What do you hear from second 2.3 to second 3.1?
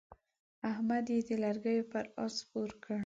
سپور کړ.